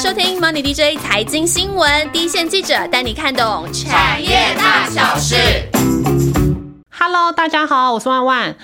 [0.00, 5.36] 收听 Money DJ 财经新闻，第一线记者带你看懂产业大小事。
[6.90, 8.56] Hello，大家好，我是万万。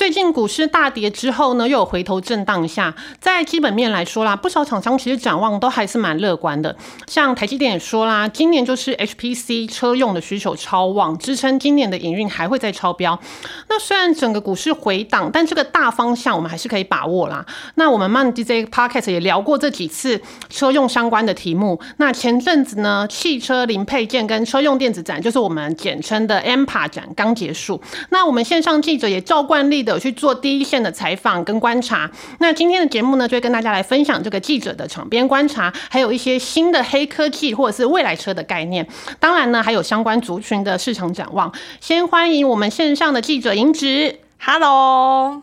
[0.00, 2.94] 最近股市大跌之后呢，又有回头震荡下。
[3.20, 6.74] 在基本面来说啦，不少厂商其实展望都还是蛮乐观的。
[7.06, 13.20] 像台积电也说啦，今年就是 HPC 车用的需求超旺，支撑今年的营运还会再超标。
[13.68, 17.44] 那虽然整个股市回档，但这个大方向我们还是可以把握啦。
[17.74, 21.78] 那我们 Man DJ Podcast 也聊过这几次车用相关的题目。
[21.98, 27.78] 那前阵子呢，汽车零配件跟车用电子展，就是我们简称的 MPA 展刚结束。
[28.08, 29.84] 那我们线上记者也照惯例。
[29.89, 38.86] 的有去做第一线的采访跟观察，那今天的节目呢，就会跟大家来分享这个记者的场边观察，还有一些新的黑科技或者是未来车的概念。
[39.18, 41.52] 当然呢，还有相关族群的市场展望。
[41.80, 44.29] 先欢迎我们线上的记者尹植。
[44.42, 45.42] Hello，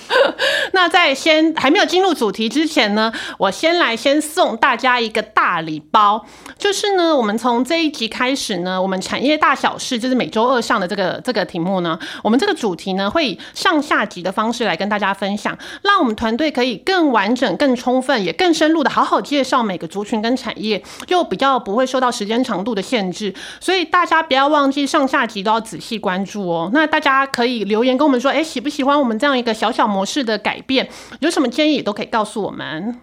[0.72, 6.24] 那在先还没有进入主题之前呢，我先来先送大家一个大礼包，
[6.56, 26.70] 就是呢，我们从这一集开始呢，我们产业大小事就是每周二上的这个这个题目呢，我们这个主题呢会以上下集的方式来跟大家分享，让我们团队可以更完整、更充分、也更深入的好好介绍每个族群跟产业，又比较不会受到时间长度的限制，所以大家不要忘记上下集都要仔细关注哦。
[26.72, 28.37] 那大家可以留言跟我们说。
[28.38, 30.88] 哎，喜不喜欢我们这样一个小小模式的改变？
[31.18, 33.00] 有什么建议都可以告诉我们。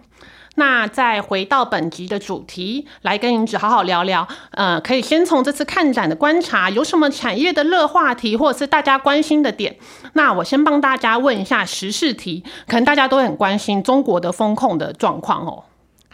[0.54, 4.26] 那再回到本集的主题，来跟银子好好聊聊。
[4.52, 9.76] 呃，可以先从这次看展的观察，有什么产业的热话题，或者是大家关心的点？
[10.14, 15.64] 那我先帮大家问一下时事题，可能大家都很关心中国的风控的状况哦。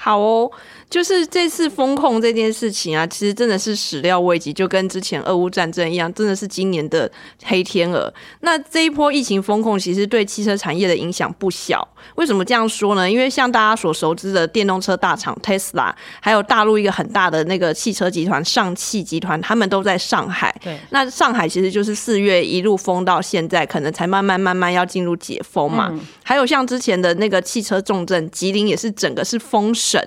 [0.03, 0.51] 好哦。
[0.91, 7.11] 就是这次风控这件事情啊，其实真的是始料未及，就跟之前俄乌战争一样，真的是今年的
[7.45, 8.13] 黑天鹅。
[8.41, 11.89] 那这一波疫情风控其实对汽车产业的影响不小。
[12.17, 13.11] 为什么这样说呢？
[13.11, 20.55] 因为像大家所熟知的电动车大厂 Tesla，还有大陆一个很大的那个汽车集团上汽集团，他们都在上海。
[20.63, 25.91] 对，那上海其实就是四月一路封到现在，可能才慢慢慢慢要进入解封嘛。
[26.23, 29.99] 还有像之前的那个汽车重镇吉林，也是整个是封省，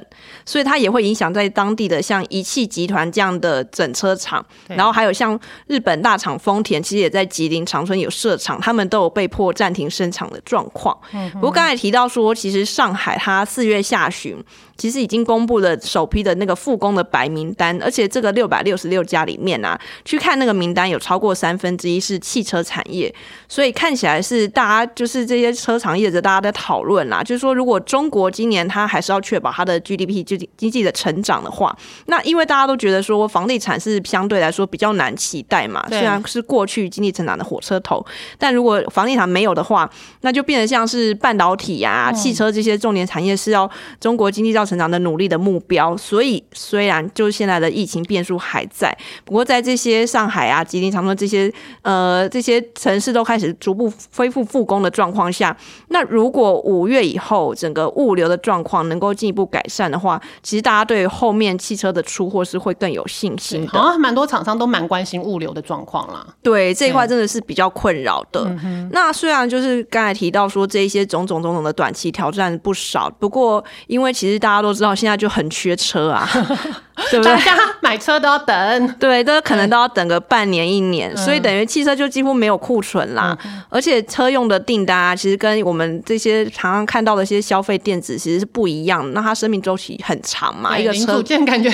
[0.46, 0.76] 所以它。
[0.76, 10.94] 它也会影响在当地的像一汽集团这样的整车厂，然后还有像日本大厂丰田，其实也在吉林长春有设厂，他们都有被迫暂停生产的状况。
[11.36, 14.36] 不过刚才提到说，其实上海它四月下旬。
[14.78, 23.14] 其实已经公布了首批的那个复工的白名单，而且这个六百六十六家里面啊，去看那个名单有超过三分之一是汽车产业，
[23.48, 31.74] 所以看起来是大家就是这些车厂业者大家在讨论啦，就是说如果中国今年它还是要确保它的 GDP 就经济的成长的话，
[32.08, 38.06] 那因为大家都觉得说房地产是相对来说比较难期待嘛，虽然是过去经济成长的火车头，
[38.38, 43.70] 但如果房地产没有的话，那就变得像是半导体呀、汽车这些重点产业是要
[44.02, 44.65] 中国经济要。
[44.66, 51.52] 成长的努力的目标，所以虽然就是现在的疫情变数还在，不过在这些上海啊、吉林、长春这些
[51.84, 55.56] 呃这些城市都开始逐步恢复复工的状况下，
[55.90, 63.80] 那如果五月以后整个物流的状况能够进一步改善的话，其实大家对后面汽车的出货是会更有信心的。
[63.80, 66.26] 好像蛮多厂商都蛮关心物流的状况啦。
[66.42, 68.46] 对这一块真的是比较困扰的。
[68.92, 74.55] 那虽然就是刚才提到说这一些种种种种的短期挑战不少，不过因为其实大家。
[74.56, 76.26] 大家都知道现在就很缺车啊，
[77.12, 77.34] 对不对？
[77.34, 83.38] 大家买车都要等， 对，都可能都要等个半年一年，所以等于汽车就几乎没有库存啦。
[83.70, 91.70] 而且车用的订单啊，其实跟我们这些常常看到的一些消费电子其实是不一样，那它生命周期很长嘛，一个车件感觉。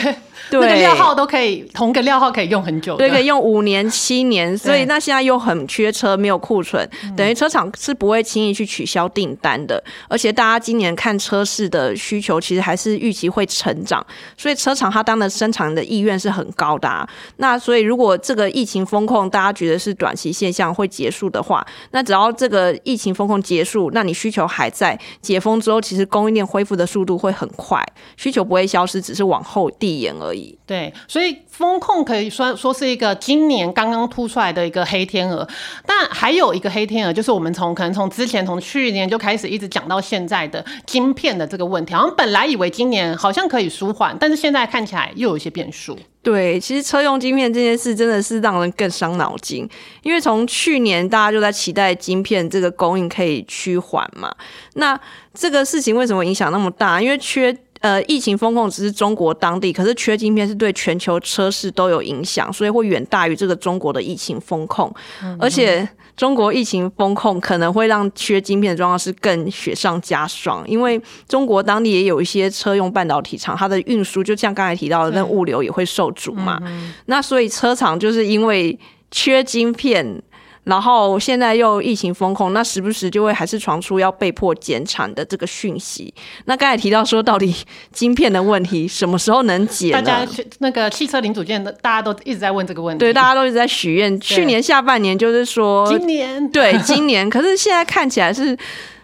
[0.49, 4.57] 那个料号都可以，同个料号可以用很久，对，可以用五年、七年。
[4.57, 9.81] 所以那现在又很缺车，没有库存，等于车厂是不会轻易去取消订单的。
[10.09, 14.03] 而且大家今年看车市的需求，其实还是预期会成长，
[14.35, 17.07] 所以车厂它当的生产的意愿是很高的。
[17.37, 27.83] 那所以如果这个疫情风控大家觉得是短期现象会结束的话，那只要这个疫情风控结束，那你需求还在，解封之后，其实供应链恢复的速度会很快，
[28.15, 30.57] 需求不会消失，只是往后递延而已。
[30.65, 35.47] 对，所以风控可以说说是一个今年刚刚突出来的一个黑天鹅，
[35.85, 45.97] 但还有一个黑天鹅，就是我们从可能从之前从去年就开始一直讲到现在的晶片的这个问题，好像本来以为今年好像可以舒缓，但是现在看起来又有一些变数。
[46.21, 49.67] 对，其实车用晶片这件事真的是让人更伤脑筋，
[50.03, 54.31] 因为从去年大家就在期待晶片这个供应可以趋缓嘛，
[54.75, 54.99] 那
[55.33, 57.01] 这个事情为什么影响那么大？
[57.01, 57.57] 因为缺。
[57.81, 64.93] 呃，疫情风控只是中国当地，可是缺晶片是对全球车市都有影响，所以会远大于这个中国的疫情风控。
[65.39, 76.61] 而且中国疫情风控可能会让缺晶片的状况是更雪上加霜，因为中国当地也有一些车用半导体厂，它的运输就像刚才提到的，那物流也会受阻嘛。
[77.07, 78.77] 那所以车厂就是因为
[79.09, 80.21] 缺晶片。
[80.63, 86.13] 然后现在又疫情封控，那时不时就会还是传出要被迫减产的这个讯息。
[86.45, 87.55] 那刚才提到说，到底
[87.91, 89.91] 晶片的问题什么时候能解？
[89.91, 90.27] 大家
[90.59, 92.99] 那个汽车零组件的，大家都一直在问这个问题。
[92.99, 94.19] 对，大家都一直在许愿。
[94.19, 98.57] 去年下半年就是说，今年对今年，可是现在看起来是。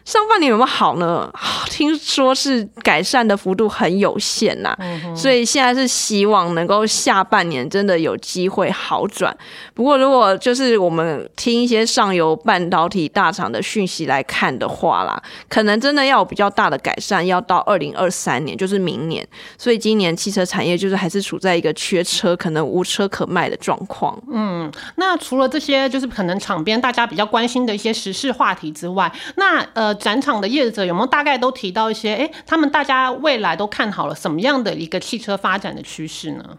[0.08, 1.30] 上半年有没有好呢？
[1.70, 4.74] 听说是改善的幅度很有限呐，
[5.14, 9.36] 所以现在是希望能够下半年真的有机会好转。
[9.74, 19.28] 不过如果就是我们听一些上游半导体大厂的讯息来看的话啦，可能真的要有比较大的改善，要到二零二三年，就是明年。
[19.58, 24.18] 所以今年汽车产业就是还是处在一个缺车，可能无车可卖的状况。
[24.32, 29.97] 嗯，那除了这些就是可能场边大家比较关心的一些时事话题之外，那呃。
[29.98, 32.16] 展场的业者有没有大概都提到一些？
[32.16, 36.58] 哎，他们大家未来都看好了什么样的一个汽车发展的趋势呢？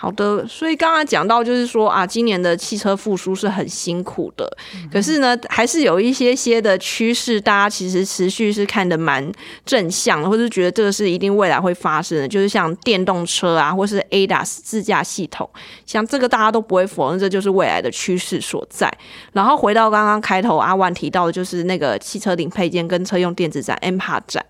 [0.00, 4.48] 好的，所以刚刚讲到就是说啊，今年的汽车复苏是很辛苦的，
[4.92, 9.28] 可是呢，还是有一些些的趋势，大家其实持续是看的蛮
[9.66, 15.50] 正向的，或是觉得这个是一定未来会发生的，就是像电动车啊，或是 ADAS 自驾系统，
[15.84, 18.88] 像这个大家都不会否认，这就是未来的趋势所在。
[19.32, 24.46] 然后回到刚刚开头阿万提到的，就是那个汽车零配件跟车用电子展 M p a 展，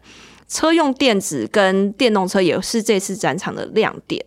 [0.46, 4.22] 车用电子跟电动车也是这次展场的亮点。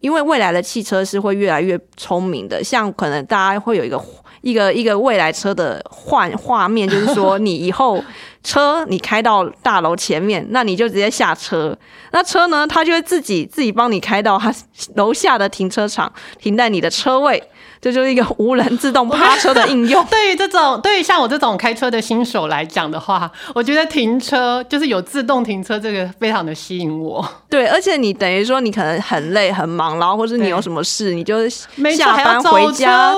[0.00, 4.02] 因为未来的汽车是会越来越聪明的，像可能大家会有一个
[4.40, 8.02] 一个一个未来车的画画面，就是说你以后
[8.42, 11.76] 车你开到大楼前面，那你就直接下车，
[12.12, 14.52] 那车呢它就会自己自己帮你开到它
[14.94, 17.42] 楼下的停车场，停在你的车位。
[17.82, 20.04] 这就是一个无人自动趴车的应用。
[20.10, 27.26] 对于这种，对于像我这种开车的新手来讲的话，我觉得停车就是有自动停车，这个非常的吸引我。
[27.48, 33.14] 对，而且你等于说你可能很累很忙，然后或者你有什么事，你就下班回家，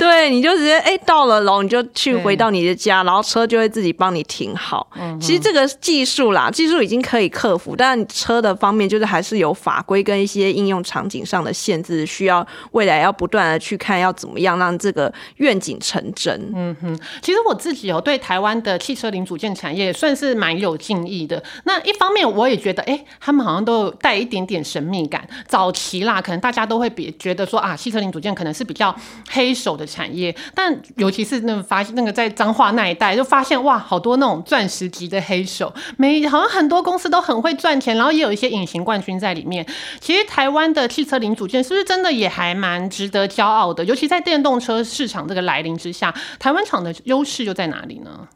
[0.00, 4.86] 对，你就直接哎到了楼，你就去回到你的家，然后车就会自己帮你停好。
[4.96, 14.00] 嗯其实这个技术啦，技术已经可以克服，但车的方面就是还是有法规跟一些应用场景上的限制，需要未来要不断的去看。
[14.00, 16.52] 要怎么样让这个愿景成真？
[16.54, 21.42] 嗯哼，其实我自己有对台湾的汽车零组件产业算是蛮有敬意的。
[21.64, 25.28] 那一方面，我也觉得，哎，他们好像都带一点点神秘感。
[25.46, 28.94] 早期啦，可能大家都会比觉得说啊，汽车零组件可能是比较
[29.28, 30.34] 黑手的产业。
[30.54, 39.64] 但尤其是那个发那个在彰化那一带，就发现哇，好多那种钻石级的黑手，每好像很多公司都很会赚钱，然后也有一些隐形冠军在里面。
[40.00, 43.84] 其实台湾的汽车零组件是不是真的也还蛮值得骄傲的？
[43.84, 48.26] 尤其在电动车市场这个来临之下，台湾厂的优势又在哪里呢？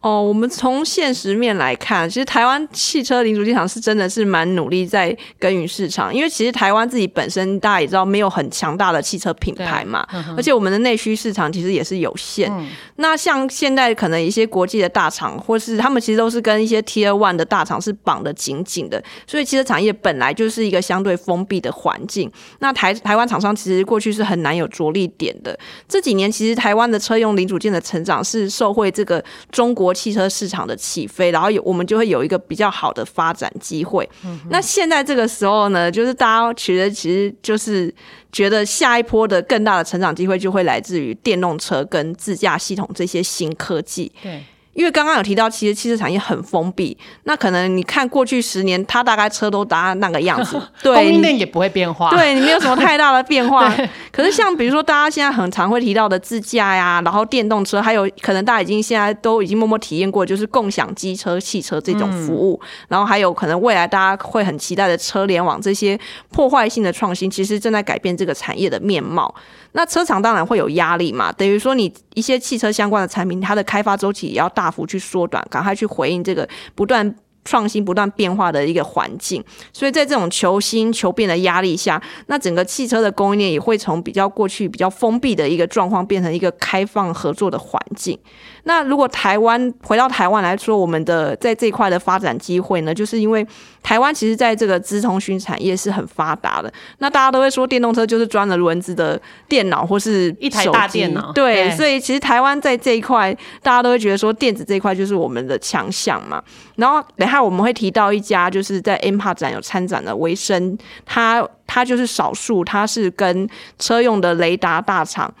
[0.00, 10.06] 哦，我们从现实面来看，其实台湾汽车零组件厂是真的是蛮努力在耕耘市场，因为其实台湾自己本身大家也知道没有很强大的汽车品牌嘛，
[10.36, 12.48] 而且我们的内需市场其实也是有限。
[12.96, 22.30] 那像现在可能一些国际的大厂，或是他们其实都是跟一些 Tier One 的大厂是绑得紧紧的，所以汽车产业本来就是一个相对封闭的环境。
[22.60, 25.58] 那台台湾厂商其实过去是很难有着力点的。
[25.88, 29.87] 这几年其实台湾的车用零组件的成长是受惠这个中国。
[29.92, 34.08] 汽车市场的起飞，然后有我们就会有一个比较好的发展机会。
[34.50, 37.92] 那现在这个时候呢，就是大家其实其实就是
[38.32, 44.12] 觉得下一波的更大的成长机会就会来自于电动车跟自驾系统这些新科技。
[44.22, 44.42] 对。
[44.74, 46.96] 因为刚刚有提到，其实汽车产业很封闭。
[47.24, 53.74] 那可能你看过去十年，它大概车都达那个样子， 对，供应链也不会变化，对你没有什么太大的变化。
[54.12, 62.60] 可是像比如说大家现在很常会提到的自驾呀，然后电动车，还有可能大家已经现在都已经默默体验过，就是共享机车、汽车这种服务。
[62.88, 65.98] 然后还有可能未来大家会很期待的车联网这些
[66.30, 69.34] 破坏性的创新，其实正在改变这个产业的面貌。
[69.72, 77.14] 那车厂当然会有压力嘛，等于说你一些汽车相关的产品，它的开发周期也要大幅去缩短，赶快去回应这个不断
[77.48, 79.42] 创新、不断变化的一个环境。
[79.72, 88.18] 所以在这种求新求变的压力下，那整个汽车的供应链也会从比较过去比较封闭的一个状况，变成一个开放合作的环境。
[88.64, 93.46] 那如果台湾回到台湾来说，我们的在这一块的发展机会呢，就是因为
[93.82, 96.70] 台湾其实在这个资通讯产业是很发达的。
[96.98, 106.42] 那大家都会说电动车就是装了轮子的电脑或是一台大电脑，对，所以其实台湾在这一块，大家都会觉得说电子这一块就是我们的强项嘛。
[106.76, 110.76] 然后等下还我们会提到一家就是在 M 帕展有参展的维生，
[111.06, 115.32] 它它就是少数，它是跟车用的雷达大厂。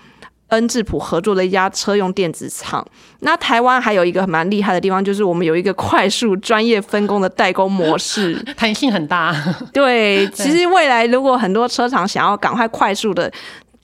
[0.48, 2.82] 恩智浦合作的一家车用电子厂。
[3.20, 9.36] 那台湾还有一个蛮厉害的地方，就是我们有一个快速专业分工的代工模式， 弹性很大。
[9.74, 13.30] 对，其实未来如果很多车厂想要赶快快速的。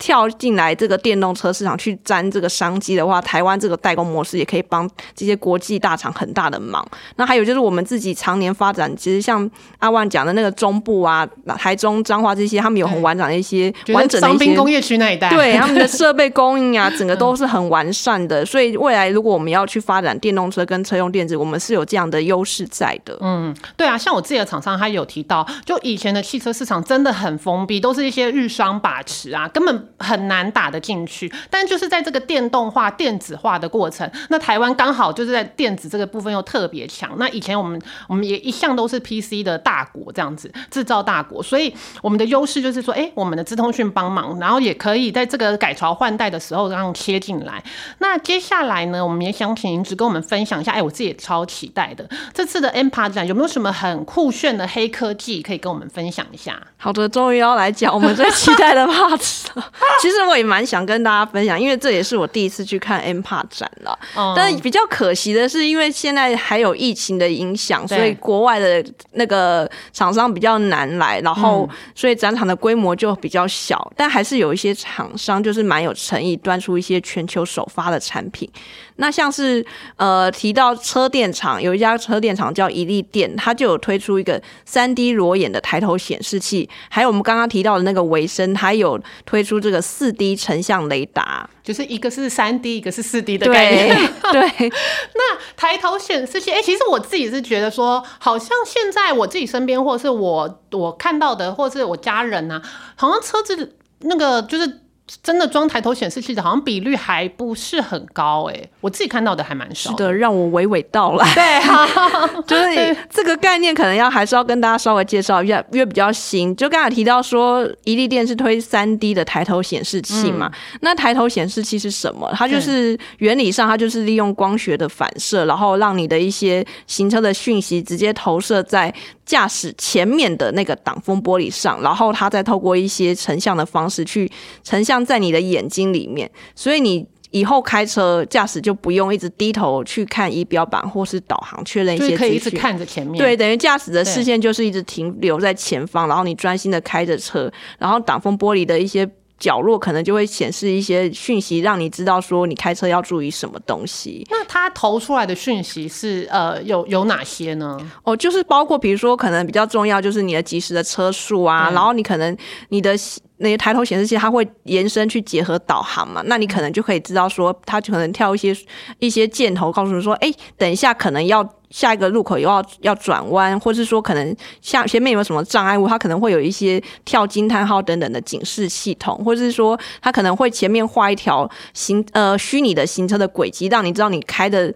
[0.05, 6.87] 跳进来这个电动车市场去沾这个商机的话，台湾这个代工模式也可以帮这些国际大厂很大的忙。
[7.17, 18.45] 那还有就是我们自己常年发展，其实像阿万讲的那个中部啊、台中、彰化这些，他们有很完整的一些完整的一些工业区那一带，对他们的设备供应啊，整个都是很完善的。
[18.45, 23.17] 所以未来如果我们要去发展电动车跟车用电子，我们是有这样的优势在的。
[23.23, 29.89] 嗯，对啊，像我自己的厂商，他有提到，就以前的汽车市场真的很封闭，都是一些日商把持啊，根本。
[29.99, 37.13] 很难打得进去，但就是在这个电动化、电子化的过程，那台湾刚好就是在电子这个部分又特别强。
[37.19, 47.63] 那以前我们我们也一向都是 PC 的大国，这样子制造大国，所以我们的优势就是说，哎，我们的资通讯帮忙，然后也可以在这个改朝换代的时候让切进来。
[47.99, 56.61] 那接下来呢，我们也想请您只跟我们分享一下，哎，我自己也超期待的这次的 M p a 展有没有什么很酷炫的黑科技可以跟我们分享一下？
[56.77, 59.73] 好的，终于要来讲我们最期待的 Part 了。
[60.01, 63.99] 其实我也蛮想跟大家分享，因为这也是我第一次去看 M Park 展了。
[64.37, 73.93] 但是比较可惜的是，因为现在还有疫情的影响，所以国外的那个厂商比较难来，然后所以展场的规模就比较小。
[73.97, 78.51] 但还是有一些厂商就是蛮有诚意，端出一些全球首发的产品。
[78.97, 79.65] 那像是
[79.97, 93.97] 呃提到车电厂，有一家车电厂叫一利电，它就有推出一个三 D 裸眼的抬头显示器，还有我们刚刚提到的那个维生，还有推出这个四 D 成像雷达，就是一个是三 D，一个是四 D 的概念。
[94.31, 94.41] 对，
[95.15, 102.63] 那抬头显示器，哎，其实我自己是觉得说，好像现在我自己身边，或者是我我看到的，或是我家人呐，
[102.95, 104.84] 好像车子那个就是。
[105.23, 110.13] 真的装抬头显示器的，好像比率还不是很高哎，我自己看到的还蛮少的。
[110.15, 111.35] 让我娓娓道来。
[112.47, 116.57] 对，就是这个概念，可能要还是要跟大家稍微介绍一下，因为比较新。
[116.57, 120.51] 就刚才提到说，一利电是推三 D 的抬头显示器嘛？
[120.81, 122.33] 那抬头显示器是什么？
[122.35, 128.95] 它就是原理上，它就是利用光学的反射，然后让你的一些行车的讯息直接投射在。
[129.27, 134.31] 驾驶前面的那个挡风玻璃上，然后它再透过一些成像的方式去
[134.63, 143.17] 成像在你的眼睛里面，所以你以后开车驾驶就不用一直低头去看仪表板或是导航确认一些可以一直看着前面。
[143.17, 149.09] 对，等于驾驶的视线就是一直停留在前方，然后你专心的开着车，然后挡风玻璃的一些。
[149.37, 154.25] 角落可能就会显示一些讯息，让你知道说你开车要注意什么东西。
[154.31, 157.77] 那它投出来的讯息是呃有有哪些呢？
[158.05, 162.35] 哦，就是包括比如说可能比较重要就是你的及时的车速啊，然后你可能
[162.69, 162.97] 你的
[163.45, 168.53] 那些抬头显示器它会延伸去结合导航嘛，那你可能就可以知道说它可能跳一些
[168.99, 171.49] 一些箭头，告诉你说，哎，等一下可能要。
[171.71, 184.73] 下一个路口又要要转弯，或是说可能下前面有没有什么障碍物，它可能会有一些跳惊叹号等等的警示系统，或者是说它可能会前面画一条行呃虚拟的行车的轨迹，让你知道你开的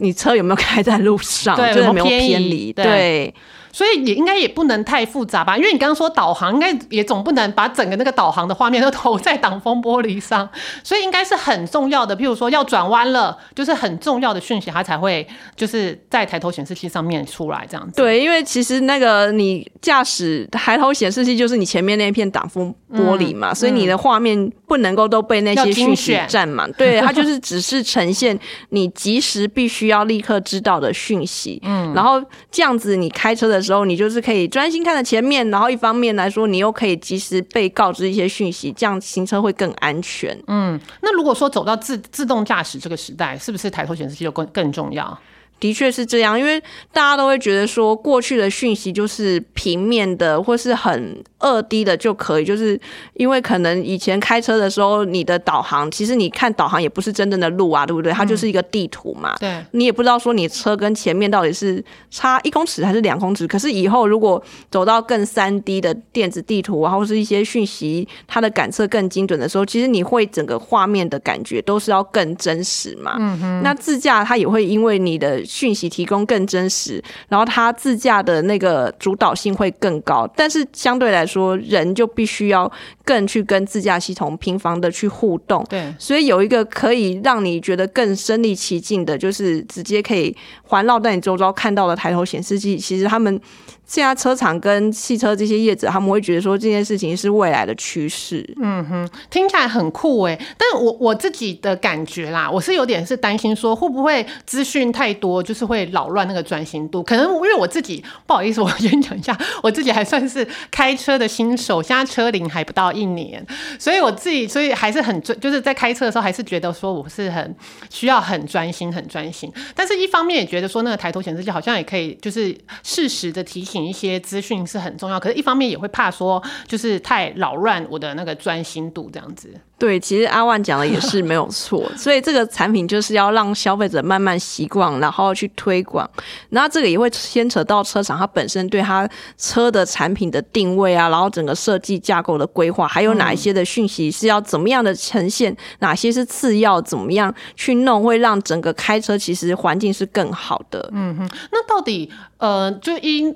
[0.00, 3.34] 你车有没有开在路上，对，有没有偏离，对。
[3.72, 10.48] 所以也应该也不能太复杂吧，因为你刚刚说导航，应该也总不能把整个那个导航的画面都投在挡风玻璃上，
[10.84, 12.16] 所以应该是很重要的。
[12.16, 15.26] 譬如说要转弯了，就是很重要的讯息，它才会
[15.56, 17.96] 就是在抬头显示器上面出来这样子。
[17.96, 26.70] 对，因为其实那个你驾驶抬头显示器就是你前面那一片挡风玻璃嘛，所以你的画面不能够都被那些讯息占满。
[26.72, 28.38] 对，它就是只是呈现
[28.68, 31.60] 你及时必须要立刻知道的讯息。
[31.64, 33.62] 嗯，然后这样子你开车的。
[33.62, 40.36] 时候，你就是可以专心看着前面，然后一方面来说，你又可以及时被告知一些讯息，这样行车会更安全。
[40.48, 45.16] 嗯，那如果说走到自自动驾驶这个时代，是不是抬头显示器就更更重要？
[45.62, 46.60] 的确是这样，因为
[46.92, 52.78] 大家都会觉得说，过去的讯息就是平面的，或是很二 D 的就可以，就是
[53.14, 58.12] 因为可能以前开车的时候，你的导航其实你看导航也不是真正的路啊，对不对？
[58.12, 63.46] 它就是一个地图嘛，对，你也不知道说你车跟前面到底是差一公尺还是两公尺。
[63.46, 73.14] 可是以后如果走到更三 D 的电子地图，然后是一些讯息，它的感测更精准的时候，其实你会整个画面的感觉都是要更真实嘛。
[73.20, 75.40] 嗯哼，那自驾它也会因为你的。
[75.52, 80.26] 讯息提供更真实，然后它自驾的那个主导性会更高。
[80.34, 82.70] 但是相对来说，人就必须要
[83.04, 85.62] 更去跟自驾系统频繁的去互动。
[85.68, 92.78] 对，所以有一个可以让你觉得更身临其境的，就是直接可以环绕在你周遭看到的抬头显示器。
[92.78, 93.38] 其实他们
[93.84, 98.42] 现在车厂跟汽车这些业者，他们会觉得说这件事情是未来的趋势。
[98.62, 107.02] 嗯哼，听起来很酷哎，但我我自己的感觉啦，我是有点是担心说会不会资讯太多，就是会扰乱那个专心度。
[107.02, 113.44] 可能因为我自己不好意思，我先讲一下，我自己还算是开车的新手，现在车龄还不到一年，
[113.78, 117.54] 所以我自己所以还是很专，就是在开车的时候还是觉得说我是很
[117.90, 119.52] 需要很专心、很专心。
[119.74, 129.52] 但是一方面也觉得说那个抬头显示器好像也可以就是适时的提醒一些资讯是很重要，可是一方面也会怕说就是太扰乱我的那个专心度这样子。
[129.82, 136.08] 对，其实阿万讲的也是没有错， 所以这个产品就是要让消费者慢慢习惯，然后去推广。
[136.50, 150.88] 然后这个也会牵扯到车厂它本身对它车的产品的定位啊，然后整个设计架构的规划，还有哪一些的讯息是要怎么样的呈现，哪些是次要，怎么样去弄，会让整个开车其实环境是更好的。
[150.92, 152.08] 嗯哼，那到底
[152.38, 153.34] 呃，就因。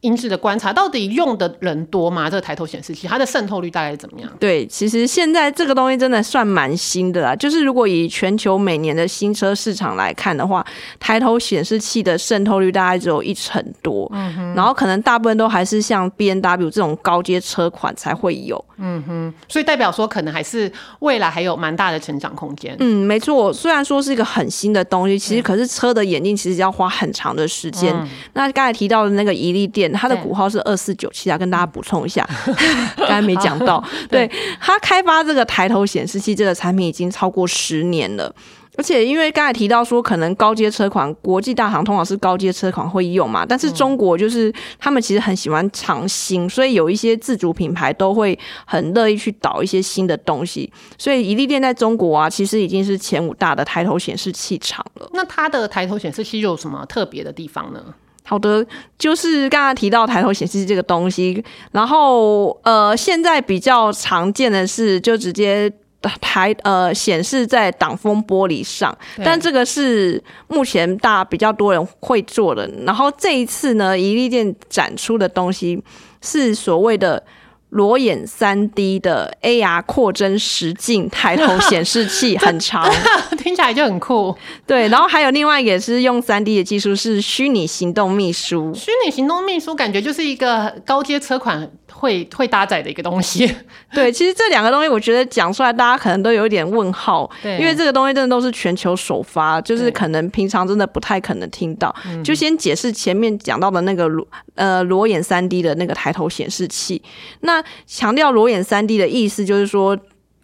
[0.00, 2.30] 因质的观察，到底用的人多吗？
[2.30, 4.30] 这个抬头显示器，它的渗透率大概怎么样？
[4.38, 7.34] 对，其实现在这个东西真的算蛮新的啦。
[7.34, 10.64] 就是如果以全球每年的新车市场来看的话，
[11.00, 14.08] 抬头显示器的渗透率大概只有一成多。
[14.14, 18.64] 嗯哼，然后可能大部分都还是像 B N W 这种高阶车款才会有。
[18.80, 22.76] 嗯哼，所以代表说可能还是未来还有蛮大的成长空间。
[22.78, 23.52] 嗯，没错。
[23.52, 27.92] 虽然说是一个很新的东西，其实可是车的眼镜其实要花很长的时间。
[28.34, 30.00] 那刚才提到的那个宜力店。
[30.00, 32.28] 它的股号是二四九七啊，跟大家补充一下，
[32.96, 33.82] 刚才没讲到。
[34.08, 34.30] 对，
[34.60, 38.32] 它开发这个抬头显示器这个产品已经超过十年了，
[38.76, 50.70] 而且因为刚才提到说，可能高阶车款国际大行通常是高阶车款会用嘛，但是中国就是他们其实很喜欢尝新，所以有一些自主品牌都会很乐意去导一些新的东西。
[50.96, 55.10] 所以一利店在中国啊，其实已经是前五大的抬头显示器厂了。
[55.12, 57.82] 那它的抬头显示器有什么特别的地方呢？
[58.28, 58.62] 好的，
[58.98, 61.42] 就是刚刚提到抬头显示这个东西，
[61.72, 65.72] 然后呃，现在比较常见的是就直接
[66.20, 68.94] 抬呃显示在挡风玻璃上，
[69.24, 72.70] 但这个是目前大比较多人会做的。
[72.84, 75.82] 然后这一次呢，一利店展出的东西
[76.20, 77.24] 是所谓的。
[77.70, 82.90] 裸眼三 D 的 AR 扩增实境抬头 显示器很长，
[83.38, 84.34] 听起来就很酷。
[84.66, 88.72] 对，然后还有另外一个是用三 D 的技术，是虚拟行动秘书。
[88.74, 91.70] 虚拟行动秘书感觉就是一个高阶车款。
[91.98, 93.52] 会会搭载的一个东西，
[93.92, 101.92] 对，其实这两个东西，我觉得讲出来，大家可能都有一点问号，对，因为这个东西真的都是全球首发，就是可能平常真的不太可能听到。
[102.22, 107.02] 就先解释前面讲到的那个裸呃裸眼三 D 的那个抬头显示器，
[107.40, 109.98] 那强调裸眼三 D 的意思就是说。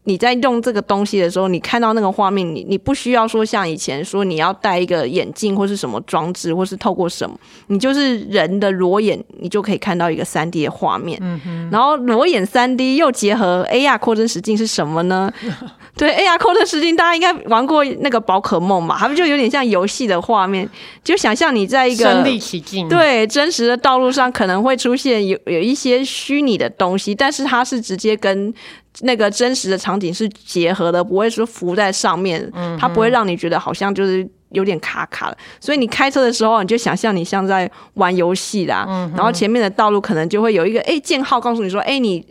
[0.04, 7.34] 你在用这个东西的时候，你看到那个画面，你你不需要说像以前说你要戴一个眼镜或是什么装置，或是透过什么，
[7.68, 11.18] 你就是人的裸眼，你就可以看到一个三 D 的画面。
[11.22, 11.68] 嗯哼。
[11.72, 15.32] 然后裸眼三 D 又结合 AR 扩增实境是什么呢？
[15.96, 20.68] 对，AR 扩增实境大家应该玩过那个宝可梦嘛，他们就有点像游戏的画面，
[21.02, 28.52] 就想象你在一个身临其境，对真实的道路上可能会出现有有一些虚拟的东西，但是它是直接跟。
[29.00, 35.36] 那个真实的场景是结合的，不会说浮在上面，它不会让你觉得好像就是有点卡卡的。
[35.60, 42.24] 所以你开车的时候，你就想象你像在玩游戏啦，然后前面的道路可能就会有一个哎箭号告诉你说，哎你。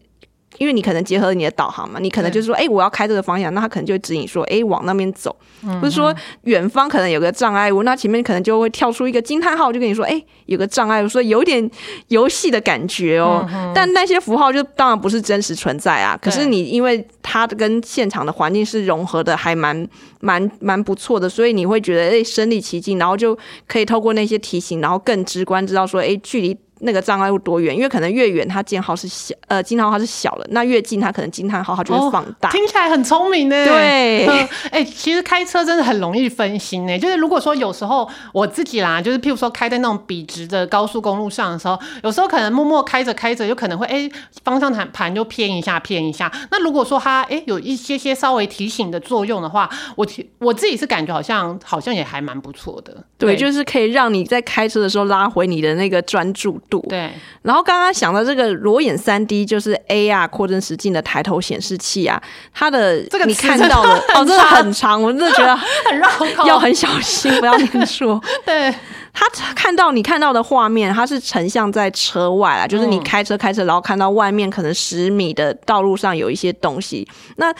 [0.58, 5.36] 因为你可能结合你的导航嘛，你可能就是说，哎，我要开这个方向，那他可能就会指引说，哎，往那边走，
[5.82, 6.14] 或者说
[6.44, 11.70] 远方可能有个障碍物，那前面可能就会跳出一个惊叹号，就跟你说，哎，有个障碍物，所以有点
[12.10, 13.48] 游戏的感觉哦。
[13.74, 16.18] 但那些符号就当然不是真实存在啊。
[16.22, 19.88] 可是你因为它跟现场的环境是融合的，还蛮
[20.20, 23.38] 蛮蛮不错的，所以你会觉得哎身临其境，然后就
[23.68, 26.58] 可以透过那些提醒，然后更直观知道说，哎，距离。
[26.84, 27.76] 那个障碍物多远？
[27.76, 30.46] 因为可能越远，它箭号是小，呃，惊叹号是小了。
[30.50, 32.50] 那越近，它可能惊叹号它就会放大。
[32.52, 33.66] 听起来很聪明呢。
[33.66, 34.26] 对，
[34.72, 36.98] 哎，其实开车真的很容易分心呢。
[37.00, 44.10] 就是如果说有时候我自己啦，就是譬如说开在那种笔直的高速公路上的时候，有时候可能默默开着开着，有可能会哎
[44.44, 46.32] 方向盘盘就偏一下偏一下。
[46.52, 50.06] 那如果说它哎有一些些稍微提醒的作用的话，我
[50.40, 53.04] 我自己是感觉好像好像也还蛮不错的。
[53.18, 56.60] 对，就是可以让你在开车的时候拉回你的那个专注。
[56.74, 56.84] 度。
[56.90, 57.12] 对，
[57.44, 62.20] 然后刚刚想到这个裸眼三 D，就是 AR 扩增实境的抬头显示器啊，
[62.52, 65.56] 它的这个你看到的哦，真的很长，我真的觉得
[65.86, 66.48] 很绕口。
[66.48, 68.20] 要很小心，不要念错。
[68.44, 68.74] 对，
[69.14, 77.08] 他看到你看到的画面，它是成像在车外啊，就是你嗯开车开车，然后看到外面可能十米的道路上有一些东西。
[77.36, 77.54] 那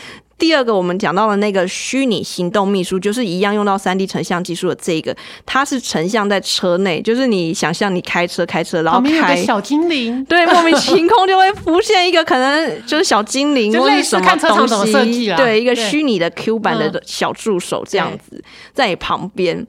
[0.44, 15.82] 第二个我们讲到的那个虚拟行动秘书，就是一样用到三 D 成像技术的这个，它是成像在车内，就是你想象你开车开车，然后开小精灵，对，莫名其妙就会浮现一个可能就是小精灵就类似或是什么 看车场怎么东设计啦，西对，一个对。
[15.88, 17.02] 虚拟的 Q 版的嗯。
[17.06, 19.66] 小助手这样子在你旁边。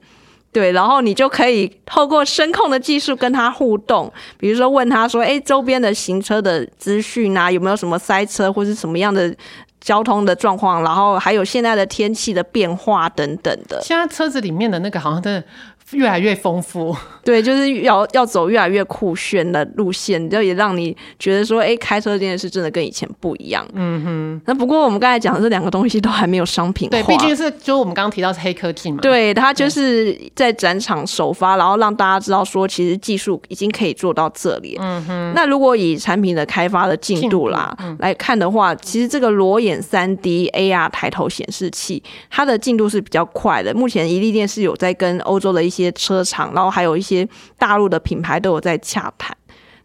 [0.52, 9.34] 对，然后你就可以透过声控的技术跟他互动，比如说问他说：“哎，周边的行车的资讯啊，有没有什么塞车或是什么样的
[9.80, 10.82] 交通的状况？
[10.82, 15.42] 然后还有现在的天气的变化等等的。”现在车子里面的那个好像在
[15.92, 23.64] 越来越丰富，对，就是要要走越来越酷炫的路线，就也让你觉得说，哎，开车这件事真的跟以前不一样。
[23.72, 24.42] 嗯哼。
[24.46, 34.76] 那不过我们刚才讲的这两个东西都还没有商品化，对，毕竟是就我们刚刚提到是黑科技嘛，对它就是在展场首发，然后让大家知道说，其实技术已经可以做到这里。
[34.80, 35.32] 嗯哼。
[35.36, 43.72] 那如果以产品的开发的进度啦来看的话，其实这个裸眼三 D AR 抬头显示器，它的进度是比较快的。
[43.72, 49.36] 目前一利电是有在跟欧洲的一些些车厂，然后还有一些大陆的品牌都有在洽谈。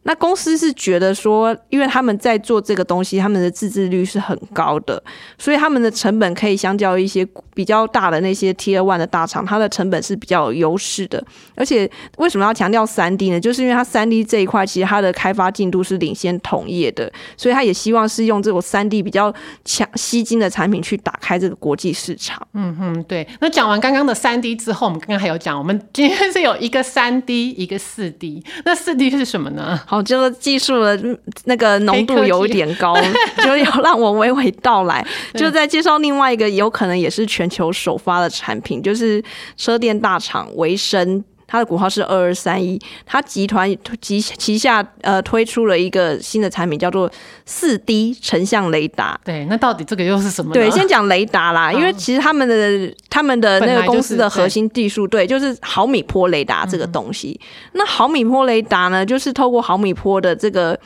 [0.04, 5.02] 那公司是觉得说，因为他们在做这个东西，他们的自制率是很高的，
[5.38, 11.24] 所以他们的成本可以相较一些比较大的那些 Tier One 的大厂，它的成本是比较有优势的。
[11.56, 13.40] 而且为什么要强调三 D 呢？
[13.40, 19.32] 就是因为它三 D 这一块其实它的开发进度是领先同业的，所以它也希望是用这种三 D 比较
[19.64, 22.42] 强吸金的产品去打开这个国际市场。
[22.54, 23.28] 嗯，对。
[23.40, 28.44] 那讲完刚刚的三 D 之后，我们刚刚还有讲，我们今天是有一个三 D，一个四 D。
[28.66, 29.80] 那四 D 是什么呢？
[29.92, 32.96] 好，就是技术的嗯那个浓度有一点高，
[33.44, 35.06] 就要让我娓娓道来。
[35.34, 39.22] 就在介绍另外一个有可能也是全球首发的产品，就是
[39.58, 41.22] 车电大厂维生。
[41.52, 47.12] 它的股号是二二三一，它集团旗旗下呃推出了一个新的产品，叫做
[47.46, 49.20] 四 D 成像雷达。
[49.26, 50.54] 对，那到底这个又是什么呢？
[50.54, 57.38] 对，先讲雷达啦，因为其实他们的他们的那个公司的核心技术，对，就是毫米波雷达这个东西。
[57.74, 60.80] 那毫米波雷达呢，就是透过毫米波的这个。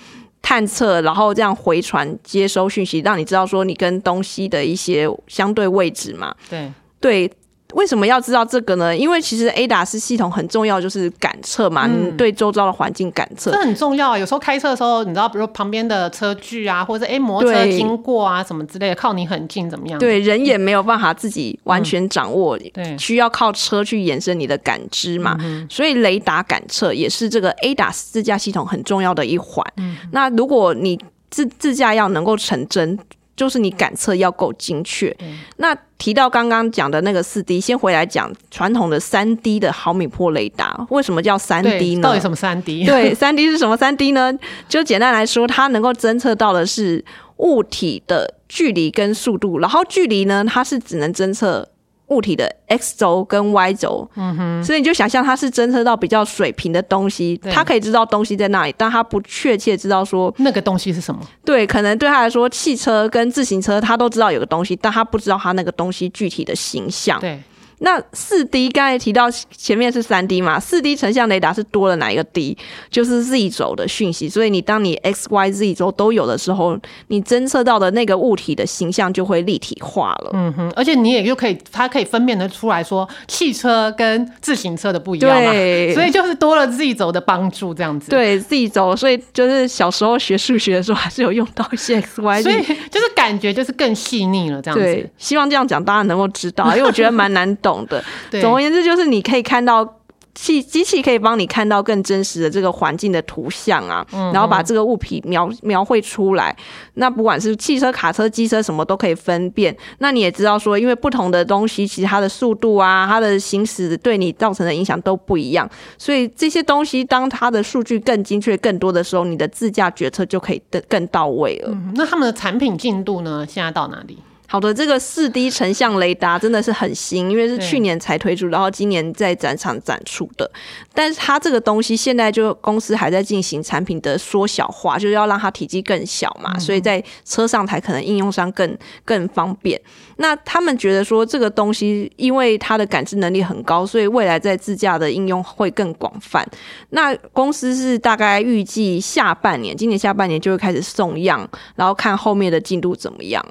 [0.47, 6.35] 探测，然后这样回传、接收讯息，让你知道说你跟东西的一些相对位置嘛。
[6.47, 7.31] 对，对，
[7.75, 8.95] 为什么要知道这个呢？
[8.95, 13.59] 因为其实 ADAS 系统很重要，就是感测嘛，你对周遭的环境感测这。
[13.59, 14.17] 很重要啊。
[14.17, 19.99] 有时候开车的时候，你知道，比如旁边的车距啊，或者哎摩托车对经过啊，什么之类的，靠你很近，怎么样？
[19.99, 25.37] 对，人也没有办法自己完全掌握，对需要靠车去延伸你的感知嘛。
[25.69, 29.65] 所以雷达感测也是这个 ADAS 自驾系统很重要的一环。
[30.11, 30.97] 那如果你
[31.29, 32.97] 自自驾要能够成真，
[33.35, 35.15] 就是你感测要够精确。
[35.57, 42.01] 那提到刚刚讲的那个四 D，先回来讲传统的三 D 的毫米波雷达，为什么叫三 D，呢？
[42.01, 42.85] 到底什么三 D？
[42.85, 43.75] 对，三 D 是什么？
[43.75, 44.33] 三 D 呢？
[44.67, 47.03] 就简单来说，它能够侦测到的是
[47.37, 51.67] 物体的距离跟速度，然后距离呢，它是只能侦测
[52.07, 54.09] 物体的 x 轴跟 y 轴。
[54.15, 61.21] 嗯哼，所以你就想象它是侦测到比较水平的东西，对它可以知道东西在那里，但它不确切知道说，那个东西是什么？
[61.43, 67.19] 对，可能对他来说，汽车跟自行车他都知道有个东西，但他不知道他那个东西具体的形象。
[67.19, 67.41] 对，
[67.79, 72.57] 那四 D 刚才提到前面是三 D 嘛，四 D 成像雷达是多了哪一个 D？
[72.89, 74.29] 就是 Z 轴的讯息。
[74.29, 80.31] 所以你当你 X、Y、Z 轴都有的时候，你侦测到的那个物体的形象就会立体化了。
[80.33, 92.55] 嗯哼，而且你也就可以，它可以分辨得出来说汽车跟自行车的不一样嘛，对所以就是多了 Z 轴的帮助，这样子。，对 Z 轴，所以就是小时候学数学的时候，还是有用到一些 X、Y、所以。
[92.89, 98.03] 就是感觉就是更细腻了，这样对子。，希望这样讲大家能够知道，因为我觉得蛮难懂的。
[98.41, 99.95] 总而言之，就是你可以看到。
[100.37, 106.53] 器机器可以帮你看到更真实的这个环境的图像啊，嗯然后把这个物品描描绘出来。
[106.95, 109.73] 那不管是汽车、卡车、机车什么都可以分辨。
[109.99, 115.65] 那你也知道说，因为不同的东西，其实它的速度啊、它的行驶对你造成的影响都不一样。
[115.97, 121.69] 所以这些东西，当它的数据更精确、更多的时候，你的自驾决策就可以更更到位了。
[121.71, 123.47] 嗯那他们的产品进度呢？
[123.49, 124.17] 现在到哪里？
[124.55, 130.49] 好的，这个四 D 成像雷达真的是很新，因为是去年才推出，然后今年在展场展出的。
[130.93, 139.77] 但是它这个东西现在就公司还在进行产品的缩小化，就是要让它体积更小嘛，所以在车上台可能应用上更更方便。
[140.15, 146.47] 那他们觉得说这个东西因为它的感知能力很高，所以未来在自驾的应用会更广泛。
[146.91, 153.45] 那公司是大概预计下半年，今年下半年就会开始送样，然后看后面的进度怎么样。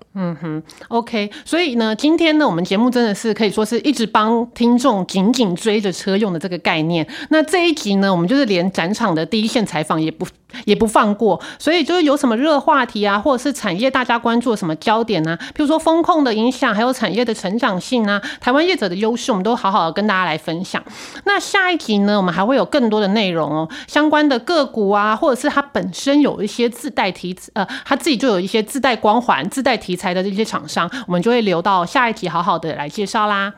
[0.94, 7.04] OK，所以呢，今天呢，我们节目真的是可以说是一直帮听众紧紧追着车用的这个概念。
[7.30, 10.24] 那这一集呢，我们就是连展场的第一线采访也不
[10.64, 20.82] 也不放过，所以就是有什么热话题啊，或者是产业大家关注什么焦点啊，比如说风控的影响，还有产业的成长性啊，台湾业者的优势，我们都好好的跟大家来分享。
[21.24, 33.52] 那下一集呢，我们还会有更多的内容哦，相关的个股啊，或者是它本身有一些自带题，呃，它自己就有一些自带光环、自带题材的这些厂商，我们就会留到下一集好好的来介绍啦。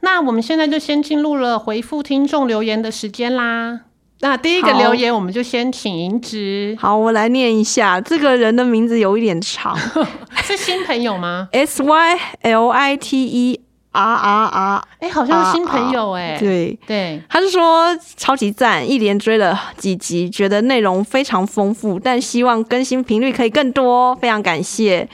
[0.00, 3.80] 那我们现在就先进入了回复听众留言的时间啦。
[4.20, 9.78] 那第一个留言，我们就先请银直，好，我来念一下，这个人的名字有一点长
[10.42, 13.60] 是新朋友吗？，S Y L I T E
[13.92, 16.78] R R R，哎、好像是新朋友哎、对。
[16.86, 25.08] 对，他是说超级赞，一连追了几集，觉得内容非常丰富，但希望更新频率可以更多，非常感谢。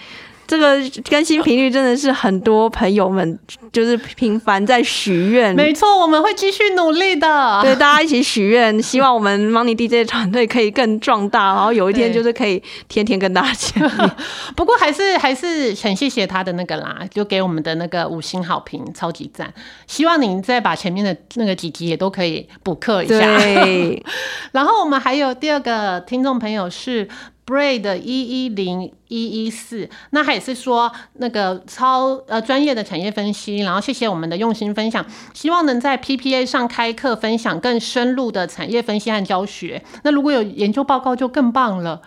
[0.46, 0.78] 这个
[1.08, 3.38] 更新频率真的是很多朋友们
[3.72, 7.60] 就是频繁在许愿，没错，我们会继续努力的。
[7.62, 14.10] 对大家一起许愿，希望我们 Money DJ 团队可以更壮大，然后有一天就是可以天天跟大家见面。
[14.54, 19.52] 不过还是还是很谢谢他的那个啦，就给我们的那个五星好评，超级赞。
[19.86, 23.18] 希望您再把前面的那个几集也都可以补课一下。
[23.18, 24.02] 对，
[24.52, 27.08] 然后我们还有第二个听众朋友是
[27.46, 35.04] Bray 的一一零一一四，那他也是说那个超呃专业的产业分析，然后谢谢我们的用心分享，
[35.34, 39.84] 希望能在 PPA 上开课分享更深入的产业分析和教学。
[40.04, 42.00] 那如果有研究报告就更棒了。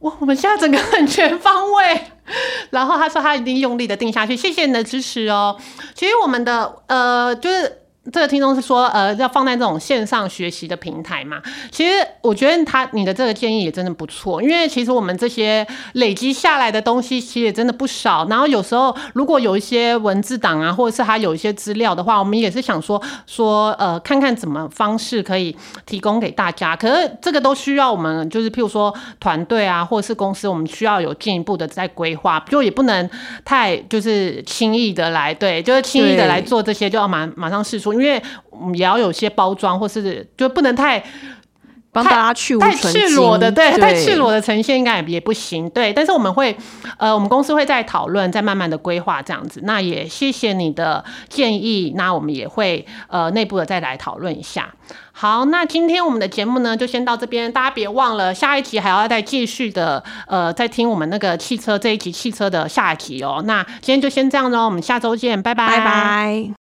[0.00, 2.00] 哇，我们现在整个很全方位。
[2.70, 5.58] 然后他说他一定用力的定下去，谢谢你的支持哦。
[5.94, 7.82] 其实我们的呃就是。
[8.12, 11.42] 这个听众是说，呃，要放在这种线上学习的平台嘛？
[11.70, 11.92] 其实
[12.22, 18.26] 我觉得他你的这个建议也真的不错，因为其实我们这些累积下来的东西，其实也真的不少。
[18.30, 26.74] 然后有时候如果有一些文字档啊，或者是他有一些资料的话，我们也是想说说，呃，看看怎么方式可以提供给大家。
[26.74, 33.10] 可是这个都需要我们，就是譬如说团队啊，或者是公司，我们需要有进一步的在规划，就也不能
[33.44, 37.97] 太就是轻易的来，对，就是轻易的来做这些，就要马马上试出。
[38.00, 38.22] 因为
[38.74, 41.02] 也要有些包装，或是就不能太
[41.90, 45.92] 帮大家去太赤裸的，精对，太赤裸的呈现应该也也不行，对。
[45.92, 46.56] 但是我们会，
[46.98, 49.60] 呃，我们公司会在讨论，再慢慢的规划这样子。
[49.64, 54.68] 那也谢谢你的建议，那我们也会呃内部的再来讨论一下。
[55.12, 63.42] 好，那今天我们的节目呢就先到这边，大家别忘了下一集还要再继续的呃再听我们那个汽车这一集汽车的下一集哦。
[63.44, 66.57] 那今天就先这样喽，我们下周见，拜拜，拜拜。